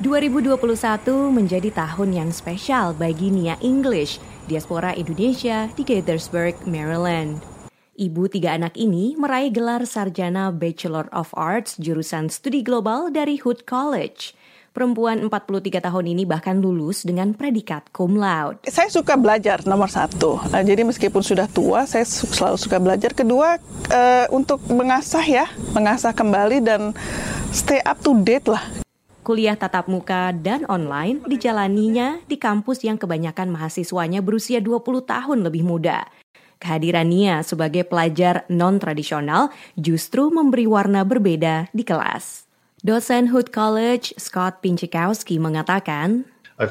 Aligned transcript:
2021 0.00 0.56
menjadi 1.28 1.68
tahun 1.76 2.16
yang 2.16 2.30
spesial 2.32 2.96
bagi 2.96 3.28
Nia 3.28 3.60
English, 3.60 4.16
diaspora 4.48 4.96
Indonesia 4.96 5.68
di 5.76 5.84
Gaithersburg, 5.84 6.56
Maryland. 6.64 7.44
Ibu 8.00 8.32
tiga 8.32 8.56
anak 8.56 8.80
ini 8.80 9.12
meraih 9.20 9.52
gelar 9.52 9.84
sarjana 9.84 10.48
Bachelor 10.48 11.04
of 11.12 11.36
Arts 11.36 11.76
jurusan 11.76 12.32
studi 12.32 12.64
global 12.64 13.12
dari 13.12 13.36
Hood 13.44 13.68
College. 13.68 14.32
Perempuan 14.72 15.20
43 15.28 15.84
tahun 15.84 16.16
ini 16.16 16.24
bahkan 16.24 16.56
lulus 16.64 17.04
dengan 17.04 17.36
predikat 17.36 17.92
cum 17.92 18.16
laude. 18.16 18.64
Saya 18.72 18.88
suka 18.88 19.20
belajar 19.20 19.60
nomor 19.68 19.92
satu. 19.92 20.40
Uh, 20.48 20.64
jadi 20.64 20.80
meskipun 20.80 21.20
sudah 21.20 21.44
tua, 21.44 21.84
saya 21.84 22.08
selalu 22.08 22.56
suka 22.56 22.80
belajar. 22.80 23.12
Kedua, 23.12 23.60
uh, 23.92 24.26
untuk 24.32 24.64
mengasah 24.72 25.26
ya, 25.28 25.44
mengasah 25.76 26.16
kembali 26.16 26.64
dan 26.64 26.96
stay 27.52 27.84
up 27.84 28.00
to 28.00 28.16
date 28.24 28.48
lah. 28.48 28.79
Kuliah 29.20 29.52
tatap 29.52 29.84
muka 29.84 30.32
dan 30.32 30.64
online 30.64 31.20
dijalaninya 31.28 32.24
di 32.24 32.40
kampus 32.40 32.80
yang 32.88 32.96
kebanyakan 32.96 33.52
mahasiswanya 33.52 34.24
berusia 34.24 34.64
20 34.64 34.80
tahun 35.04 35.38
lebih 35.44 35.60
muda. 35.60 36.08
Kehadiran 36.56 37.08
Nia 37.08 37.44
sebagai 37.44 37.84
pelajar 37.84 38.48
non-tradisional 38.48 39.52
justru 39.76 40.32
memberi 40.32 40.64
warna 40.64 41.04
berbeda 41.04 41.68
di 41.72 41.84
kelas. 41.84 42.48
Dosen 42.80 43.28
Hood 43.28 43.52
College, 43.52 44.16
Scott 44.16 44.64
Pinchikowski 44.64 45.36
mengatakan, 45.36 46.24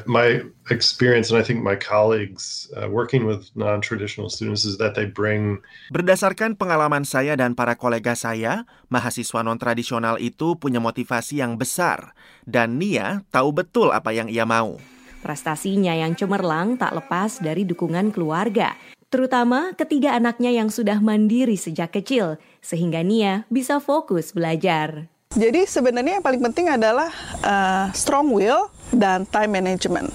my 0.06 0.38
experience 0.70 1.34
and 1.34 1.38
I 1.38 1.42
think 1.42 1.66
my 1.66 1.74
colleagues 1.74 2.70
uh, 2.78 2.86
working 2.86 3.26
with 3.26 3.50
non-traditional 3.58 4.30
students 4.30 4.62
is 4.62 4.78
that 4.78 4.94
they 4.94 5.10
bring 5.10 5.58
Berdasarkan 5.90 6.54
pengalaman 6.54 7.02
saya 7.02 7.34
dan 7.34 7.58
para 7.58 7.74
kolega 7.74 8.14
saya, 8.14 8.70
mahasiswa 8.86 9.42
non-tradisional 9.42 10.22
itu 10.22 10.54
punya 10.54 10.78
motivasi 10.78 11.42
yang 11.42 11.58
besar 11.58 12.14
dan 12.46 12.78
Nia 12.78 13.26
tahu 13.34 13.50
betul 13.50 13.90
apa 13.90 14.14
yang 14.14 14.30
ia 14.30 14.46
mau. 14.46 14.78
Prestasinya 15.20 15.92
yang 15.92 16.14
cemerlang 16.16 16.80
tak 16.80 16.96
lepas 16.96 17.42
dari 17.42 17.66
dukungan 17.66 18.14
keluarga, 18.14 18.72
terutama 19.12 19.76
ketiga 19.76 20.16
anaknya 20.16 20.48
yang 20.54 20.72
sudah 20.72 20.96
mandiri 21.02 21.60
sejak 21.60 21.92
kecil, 21.92 22.40
sehingga 22.64 23.04
Nia 23.04 23.44
bisa 23.52 23.82
fokus 23.82 24.32
belajar. 24.32 25.10
Jadi 25.30 25.62
sebenarnya 25.62 26.18
yang 26.18 26.26
paling 26.26 26.42
penting 26.42 26.66
adalah 26.72 27.06
uh, 27.44 27.86
strong 27.94 28.34
will 28.34 28.66
dan 28.90 29.26
time 29.26 29.60
management 29.60 30.10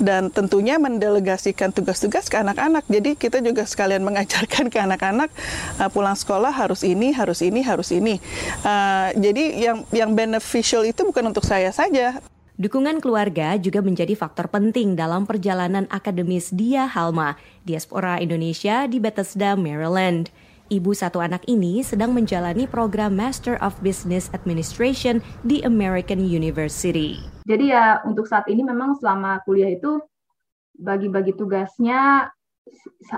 dan 0.00 0.32
tentunya 0.32 0.80
mendelegasikan 0.80 1.70
tugas-tugas 1.70 2.26
ke 2.28 2.40
anak-anak. 2.40 2.84
Jadi 2.88 3.16
kita 3.16 3.40
juga 3.44 3.68
sekalian 3.68 4.02
mengajarkan 4.02 4.72
ke 4.72 4.78
anak-anak 4.80 5.30
uh, 5.80 5.88
pulang 5.92 6.16
sekolah 6.16 6.50
harus 6.50 6.82
ini, 6.82 7.12
harus 7.12 7.40
ini, 7.44 7.60
harus 7.60 7.88
ini. 7.92 8.18
Uh, 8.64 9.12
jadi 9.16 9.44
yang 9.54 9.78
yang 9.92 10.10
beneficial 10.12 10.82
itu 10.84 11.04
bukan 11.04 11.30
untuk 11.30 11.44
saya 11.44 11.70
saja. 11.70 12.18
Dukungan 12.54 13.02
keluarga 13.02 13.58
juga 13.58 13.82
menjadi 13.82 14.14
faktor 14.14 14.46
penting 14.46 14.94
dalam 14.94 15.26
perjalanan 15.26 15.90
akademis 15.90 16.54
Dia 16.54 16.86
Halma, 16.86 17.34
diaspora 17.66 18.22
Indonesia 18.22 18.86
di 18.86 19.02
Bethesda, 19.02 19.58
Maryland. 19.58 20.30
Ibu 20.72 20.96
satu 20.96 21.20
anak 21.20 21.44
ini 21.44 21.84
sedang 21.84 22.16
menjalani 22.16 22.64
program 22.64 23.12
Master 23.12 23.60
of 23.60 23.76
Business 23.84 24.32
Administration 24.32 25.20
di 25.44 25.60
American 25.60 26.24
University. 26.24 27.20
Jadi 27.44 27.68
ya 27.68 28.00
untuk 28.08 28.24
saat 28.24 28.48
ini 28.48 28.64
memang 28.64 28.96
selama 28.96 29.44
kuliah 29.44 29.68
itu 29.68 30.00
bagi-bagi 30.72 31.36
tugasnya 31.36 32.32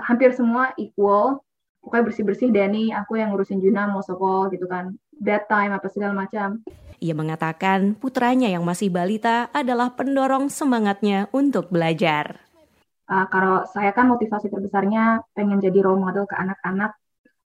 hampir 0.03 0.35
semua 0.35 0.75
equal. 0.75 1.39
Pokoknya 1.79 2.03
bersih-bersih 2.11 2.51
Danny, 2.51 2.91
aku 2.91 3.15
yang 3.15 3.31
ngurusin 3.31 3.63
Juna, 3.63 3.87
mau 3.87 4.03
soko 4.03 4.51
gitu 4.51 4.67
kan. 4.67 4.99
Bedtime 5.15 5.71
apa 5.71 5.87
segala 5.87 6.11
macam. 6.11 6.59
Ia 6.99 7.15
mengatakan 7.15 7.95
putranya 7.95 8.51
yang 8.51 8.67
masih 8.67 8.91
balita 8.91 9.47
adalah 9.55 9.95
pendorong 9.95 10.51
semangatnya 10.51 11.31
untuk 11.31 11.71
belajar. 11.71 12.43
Uh, 13.07 13.23
kalau 13.31 13.63
saya 13.71 13.95
kan 13.95 14.11
motivasi 14.11 14.51
terbesarnya 14.51 15.23
pengen 15.31 15.63
jadi 15.63 15.79
role 15.79 16.03
model 16.03 16.27
ke 16.27 16.35
anak-anak 16.35 16.91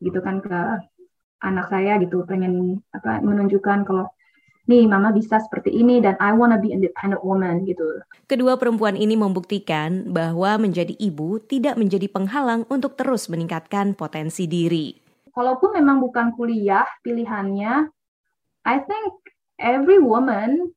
gitu 0.02 0.18
kan 0.18 0.42
ke 0.42 0.58
anak 1.42 1.70
saya 1.70 1.98
gitu 2.02 2.26
pengen 2.26 2.82
apa 2.94 3.22
menunjukkan 3.22 3.86
kalau 3.86 4.10
nih 4.70 4.86
mama 4.86 5.10
bisa 5.10 5.42
seperti 5.42 5.74
ini 5.74 5.98
dan 5.98 6.14
I 6.22 6.30
wanna 6.34 6.58
be 6.58 6.70
independent 6.70 7.22
woman 7.26 7.66
gitu. 7.66 8.02
Kedua 8.30 8.54
perempuan 8.54 8.94
ini 8.94 9.18
membuktikan 9.18 10.06
bahwa 10.14 10.54
menjadi 10.62 10.94
ibu 11.02 11.42
tidak 11.42 11.74
menjadi 11.74 12.06
penghalang 12.06 12.62
untuk 12.70 12.94
terus 12.94 13.26
meningkatkan 13.26 13.98
potensi 13.98 14.46
diri. 14.46 14.94
Kalaupun 15.34 15.74
memang 15.74 15.98
bukan 15.98 16.36
kuliah 16.36 16.86
pilihannya, 17.02 17.88
I 18.62 18.76
think 18.86 19.10
every 19.58 19.98
woman 19.98 20.70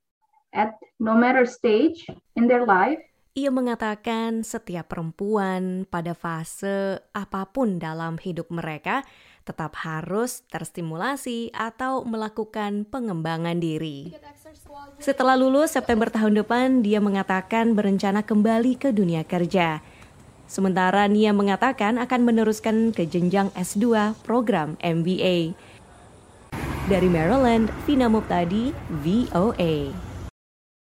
at 0.56 0.74
no 0.97 1.13
matter 1.13 1.46
stage 1.46 2.07
in 2.40 2.47
their 2.50 2.66
life 2.66 3.02
ia 3.35 3.51
mengatakan 3.51 4.47
setiap 4.47 4.96
perempuan 4.96 5.84
pada 5.91 6.16
fase 6.16 7.03
apa 7.12 7.44
pun 7.51 7.84
dalam 7.84 8.16
hidup 8.16 8.47
mereka 8.47 9.03
tetap 9.44 9.75
harus 9.84 10.41
terstimulasi 10.47 11.51
atau 11.51 12.07
melakukan 12.07 12.88
pengembangan 12.88 13.59
diri. 13.59 14.16
Setelah 14.97 15.35
lulus 15.35 15.75
September 15.75 16.09
tahun 16.09 16.41
depan, 16.41 16.81
dia 16.81 17.03
mengatakan 17.03 17.75
berencana 17.75 18.24
kembali 18.24 18.79
ke 18.79 18.90
dunia 18.95 19.28
kerja. 19.28 19.84
Sementara 20.47 21.06
Nia 21.12 21.35
mengatakan 21.35 22.00
akan 22.00 22.22
meneruskan 22.24 22.95
ke 22.95 23.03
jenjang 23.06 23.51
S2 23.53 24.16
program 24.24 24.79
MBA. 24.81 25.53
Dari 26.88 27.09
Maryland, 27.12 27.68
Vina 27.84 28.07
Muptadi, 28.07 28.72
VOA. 29.03 30.04